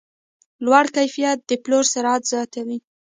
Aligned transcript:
لوړ 0.65 0.85
کیفیت 0.95 1.39
د 1.49 1.51
پلور 1.63 1.85
سرعت 1.93 2.21
زیاتوي. 2.31 2.77